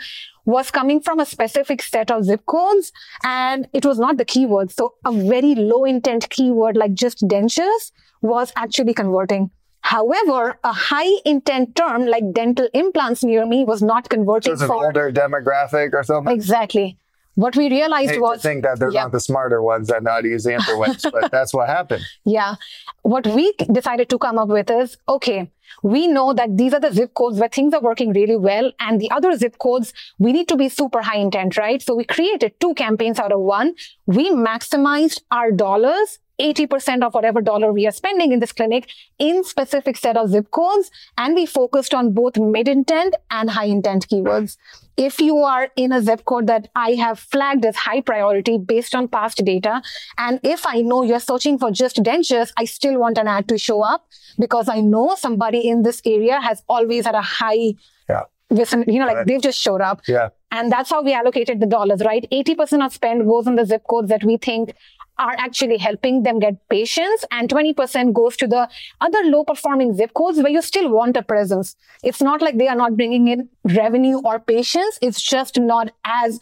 was 0.46 0.70
coming 0.70 1.00
from 1.00 1.18
a 1.18 1.26
specific 1.26 1.82
set 1.82 2.10
of 2.10 2.24
zip 2.24 2.46
codes 2.46 2.92
and 3.24 3.68
it 3.72 3.84
was 3.84 3.98
not 3.98 4.16
the 4.16 4.24
keywords. 4.24 4.72
So 4.72 4.94
a 5.04 5.12
very 5.12 5.54
low 5.54 5.84
intent 5.84 6.30
keyword 6.30 6.76
like 6.76 6.94
just 6.94 7.26
dentures 7.26 7.92
was 8.22 8.52
actually 8.56 8.94
converting. 8.94 9.50
However, 9.82 10.58
a 10.62 10.72
high 10.72 11.10
intent 11.24 11.74
term 11.74 12.06
like 12.06 12.32
dental 12.32 12.68
implants 12.74 13.24
near 13.24 13.46
me 13.46 13.64
was 13.64 13.82
not 13.82 14.04
So 14.04 14.08
converting 14.08 14.52
it's 14.52 14.62
an 14.62 14.68
for 14.68 14.84
older 14.86 15.10
demographic 15.12 15.92
or 15.94 16.02
something. 16.02 16.34
exactly. 16.34 16.96
What 17.36 17.56
we 17.56 17.70
realized 17.70 18.10
hate 18.10 18.16
to 18.16 18.20
was 18.22 18.42
think 18.42 18.64
that 18.64 18.78
they're 18.78 18.90
Yeah. 18.90 19.04
not 19.04 19.12
the 19.12 19.20
smarter 19.20 19.62
ones 19.62 19.88
that 19.88 20.02
know 20.02 20.10
how 20.10 20.20
to 20.20 20.28
use 20.28 20.44
the 20.44 20.50
interwebs, 20.52 21.10
but 21.10 21.30
that's 21.36 21.54
what 21.54 21.68
happened. 21.68 22.02
Yeah. 22.24 22.56
What 23.02 23.26
we 23.26 23.52
decided 23.72 24.10
to 24.10 24.18
come 24.18 24.36
up 24.38 24.48
with 24.48 24.70
is, 24.70 24.98
okay, 25.08 25.50
we 25.82 26.06
know 26.08 26.34
that 26.34 26.56
these 26.58 26.74
are 26.74 26.80
the 26.80 26.92
zip 26.92 27.14
codes 27.14 27.38
where 27.38 27.48
things 27.48 27.72
are 27.72 27.80
working 27.80 28.12
really 28.12 28.36
well. 28.36 28.72
And 28.80 29.00
the 29.00 29.10
other 29.12 29.34
zip 29.36 29.56
codes, 29.58 29.94
we 30.18 30.32
need 30.32 30.48
to 30.48 30.56
be 30.56 30.68
super 30.68 31.00
high 31.00 31.16
intent, 31.18 31.56
right? 31.56 31.80
So 31.80 31.94
we 31.94 32.04
created 32.04 32.58
two 32.60 32.74
campaigns 32.74 33.18
out 33.18 33.32
of 33.32 33.40
one. 33.40 33.74
We 34.06 34.30
maximized 34.32 35.22
our 35.30 35.50
dollars. 35.52 36.18
80% 36.40 37.04
of 37.04 37.14
whatever 37.14 37.40
dollar 37.40 37.72
we 37.72 37.86
are 37.86 37.92
spending 37.92 38.32
in 38.32 38.40
this 38.40 38.52
clinic 38.52 38.88
in 39.18 39.44
specific 39.44 39.96
set 39.96 40.16
of 40.16 40.30
zip 40.30 40.50
codes. 40.50 40.90
And 41.18 41.34
we 41.34 41.44
focused 41.46 41.92
on 41.94 42.12
both 42.12 42.38
mid 42.38 42.66
intent 42.68 43.14
and 43.30 43.50
high 43.50 43.66
intent 43.66 44.08
keywords. 44.08 44.56
If 44.96 45.20
you 45.20 45.36
are 45.38 45.68
in 45.76 45.92
a 45.92 46.02
zip 46.02 46.24
code 46.24 46.46
that 46.48 46.68
I 46.74 46.90
have 46.92 47.18
flagged 47.18 47.64
as 47.64 47.76
high 47.76 48.00
priority 48.00 48.58
based 48.58 48.94
on 48.94 49.08
past 49.08 49.42
data, 49.44 49.82
and 50.18 50.40
if 50.42 50.66
I 50.66 50.80
know 50.80 51.02
you're 51.02 51.20
searching 51.20 51.58
for 51.58 51.70
just 51.70 51.96
dentures, 52.02 52.52
I 52.56 52.64
still 52.64 52.98
want 52.98 53.18
an 53.18 53.28
ad 53.28 53.48
to 53.48 53.58
show 53.58 53.82
up 53.82 54.06
because 54.38 54.68
I 54.68 54.80
know 54.80 55.14
somebody 55.16 55.66
in 55.68 55.82
this 55.82 56.02
area 56.04 56.40
has 56.40 56.62
always 56.68 57.06
had 57.06 57.14
a 57.14 57.22
high, 57.22 57.74
Yeah. 58.08 58.24
listen, 58.50 58.84
you 58.88 58.98
know, 58.98 59.06
like 59.06 59.16
Right. 59.16 59.26
they've 59.26 59.40
just 59.42 59.58
showed 59.58 59.80
up. 59.80 60.00
Yeah. 60.08 60.28
And 60.52 60.70
that's 60.72 60.90
how 60.90 61.02
we 61.02 61.12
allocated 61.14 61.60
the 61.60 61.66
dollars, 61.66 62.02
right? 62.04 62.26
80% 62.32 62.82
of 62.82 62.92
spend 62.92 63.26
goes 63.26 63.46
in 63.46 63.54
the 63.56 63.64
zip 63.64 63.84
codes 63.88 64.08
that 64.08 64.24
we 64.24 64.36
think 64.36 64.74
are 65.20 65.34
actually 65.38 65.76
helping 65.76 66.22
them 66.22 66.38
get 66.38 66.56
patients 66.68 67.24
and 67.30 67.48
20% 67.48 68.12
goes 68.12 68.36
to 68.38 68.46
the 68.46 68.68
other 69.00 69.22
low 69.24 69.44
performing 69.44 69.94
zip 69.94 70.14
codes 70.14 70.38
where 70.38 70.50
you 70.50 70.62
still 70.62 70.90
want 70.90 71.16
a 71.16 71.22
presence. 71.22 71.76
It's 72.02 72.22
not 72.22 72.40
like 72.40 72.56
they 72.58 72.68
are 72.68 72.76
not 72.76 72.96
bringing 72.96 73.28
in 73.28 73.48
revenue 73.64 74.20
or 74.24 74.40
patients. 74.40 74.98
It's 75.02 75.20
just 75.22 75.60
not 75.60 75.92
as 76.04 76.40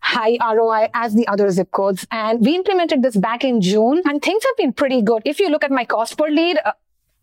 high 0.00 0.38
ROI 0.40 0.88
as 0.94 1.14
the 1.14 1.26
other 1.28 1.50
zip 1.50 1.70
codes. 1.70 2.06
And 2.10 2.44
we 2.44 2.54
implemented 2.54 3.02
this 3.02 3.16
back 3.16 3.44
in 3.44 3.60
June 3.60 4.02
and 4.04 4.20
things 4.20 4.42
have 4.44 4.56
been 4.56 4.72
pretty 4.72 5.02
good. 5.02 5.22
If 5.24 5.40
you 5.40 5.48
look 5.48 5.64
at 5.64 5.70
my 5.70 5.84
cost 5.84 6.18
per 6.18 6.28
lead, 6.28 6.58
uh, 6.64 6.72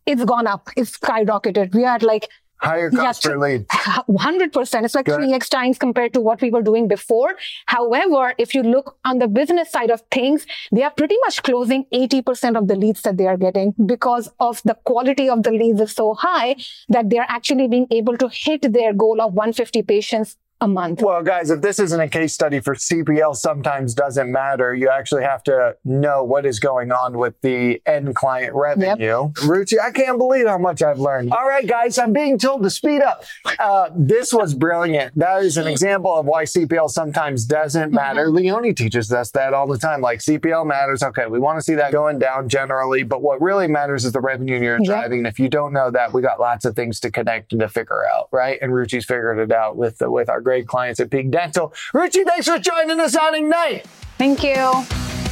it's 0.05 0.25
gone 0.25 0.47
up. 0.47 0.69
It's 0.75 0.97
skyrocketed. 0.97 1.73
We 1.73 1.85
are 1.85 1.99
like 1.99 2.29
Higher 2.63 2.89
cost 2.89 3.25
Yeah, 3.25 3.31
per 3.31 3.37
lead. 3.37 3.67
100%. 4.07 4.83
It's 4.85 4.95
like 4.95 5.05
Good. 5.05 5.19
3x 5.19 5.49
times 5.49 5.77
compared 5.77 6.13
to 6.13 6.21
what 6.21 6.41
we 6.41 6.49
were 6.49 6.61
doing 6.61 6.87
before. 6.87 7.35
However, 7.65 8.33
if 8.37 8.55
you 8.55 8.63
look 8.63 8.97
on 9.03 9.19
the 9.19 9.27
business 9.27 9.69
side 9.71 9.91
of 9.91 10.01
things, 10.11 10.45
they 10.71 10.83
are 10.83 10.91
pretty 10.91 11.17
much 11.25 11.43
closing 11.43 11.85
80% 11.93 12.57
of 12.57 12.67
the 12.69 12.75
leads 12.75 13.01
that 13.01 13.17
they 13.17 13.27
are 13.27 13.37
getting 13.37 13.73
because 13.85 14.29
of 14.39 14.61
the 14.63 14.75
quality 14.85 15.29
of 15.29 15.43
the 15.43 15.51
leads 15.51 15.81
is 15.81 15.91
so 15.91 16.13
high 16.13 16.55
that 16.89 17.09
they're 17.09 17.25
actually 17.27 17.67
being 17.67 17.87
able 17.91 18.17
to 18.17 18.29
hit 18.29 18.71
their 18.71 18.93
goal 18.93 19.19
of 19.21 19.33
150 19.33 19.83
patients 19.83 20.37
a 20.61 20.67
month. 20.67 21.01
Well, 21.01 21.21
guys, 21.23 21.49
if 21.49 21.61
this 21.61 21.79
isn't 21.79 21.99
a 21.99 22.07
case 22.07 22.33
study 22.33 22.59
for 22.59 22.73
CPL, 22.75 23.35
sometimes 23.35 23.93
doesn't 23.93 24.31
matter. 24.31 24.73
You 24.73 24.89
actually 24.89 25.23
have 25.23 25.43
to 25.43 25.75
know 25.83 26.23
what 26.23 26.45
is 26.45 26.59
going 26.59 26.91
on 26.91 27.17
with 27.17 27.39
the 27.41 27.81
end 27.85 28.15
client 28.15 28.53
revenue. 28.55 29.29
Ruchi, 29.33 29.79
I 29.79 29.91
can't 29.91 30.17
believe 30.17 30.47
how 30.47 30.57
much 30.57 30.81
I've 30.81 30.99
learned. 30.99 31.33
All 31.33 31.47
right, 31.47 31.67
guys, 31.67 31.97
I'm 31.97 32.13
being 32.13 32.37
told 32.37 32.63
to 32.63 32.69
speed 32.69 33.01
up. 33.01 33.25
Uh, 33.59 33.89
this 33.95 34.31
was 34.31 34.53
brilliant. 34.53 35.17
That 35.17 35.43
is 35.43 35.57
an 35.57 35.67
example 35.67 36.13
of 36.15 36.25
why 36.25 36.43
CPL 36.45 36.89
sometimes 36.89 37.45
doesn't 37.45 37.91
matter. 37.91 38.29
Leone 38.29 38.73
teaches 38.75 39.11
us 39.11 39.31
that 39.31 39.53
all 39.53 39.67
the 39.67 39.77
time. 39.77 39.99
Like 40.01 40.19
CPL 40.19 40.65
matters. 40.65 41.03
Okay, 41.03 41.25
we 41.27 41.39
want 41.39 41.57
to 41.57 41.61
see 41.61 41.75
that 41.75 41.91
going 41.91 42.19
down 42.19 42.47
generally, 42.47 43.03
but 43.03 43.21
what 43.21 43.41
really 43.41 43.67
matters 43.67 44.05
is 44.05 44.11
the 44.13 44.21
revenue 44.21 44.59
you're 44.61 44.77
Yep. 44.79 44.85
driving. 44.85 45.17
And 45.19 45.27
if 45.27 45.39
you 45.39 45.49
don't 45.49 45.73
know 45.73 45.91
that, 45.91 46.13
we 46.13 46.21
got 46.21 46.39
lots 46.39 46.65
of 46.65 46.75
things 46.75 46.99
to 47.01 47.11
connect 47.11 47.51
and 47.51 47.61
to 47.61 47.67
figure 47.69 48.03
out, 48.07 48.27
right? 48.31 48.57
And 48.61 48.71
Ruchi's 48.71 49.05
figured 49.05 49.39
it 49.39 49.51
out 49.51 49.75
with 49.77 50.01
with 50.01 50.29
our 50.29 50.41
great 50.41 50.52
great 50.53 50.67
clients 50.67 50.99
at 50.99 51.09
Peak 51.09 51.31
Dental. 51.31 51.73
Ruchi, 51.95 52.23
thanks 52.23 52.47
for 52.47 52.59
joining 52.59 52.99
us 52.99 53.15
on 53.15 53.33
Ignite. 53.33 53.87
Thank 54.19 54.43
you. 54.43 54.53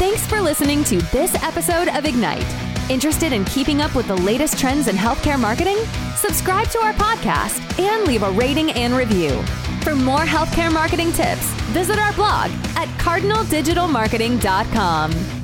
Thanks 0.01 0.25
for 0.25 0.41
listening 0.41 0.83
to 0.85 0.97
this 1.11 1.35
episode 1.43 1.89
of 1.89 2.05
Ignite. 2.05 2.43
Interested 2.89 3.31
in 3.31 3.45
keeping 3.45 3.83
up 3.83 3.93
with 3.93 4.07
the 4.07 4.15
latest 4.15 4.57
trends 4.57 4.87
in 4.87 4.95
healthcare 4.95 5.39
marketing? 5.39 5.77
Subscribe 6.15 6.69
to 6.69 6.79
our 6.79 6.93
podcast 6.93 7.61
and 7.79 8.07
leave 8.07 8.23
a 8.23 8.31
rating 8.31 8.71
and 8.71 8.95
review. 8.95 9.43
For 9.83 9.95
more 9.95 10.25
healthcare 10.25 10.73
marketing 10.73 11.11
tips, 11.11 11.45
visit 11.75 11.99
our 11.99 12.13
blog 12.13 12.49
at 12.75 12.87
cardinaldigitalmarketing.com. 12.97 15.40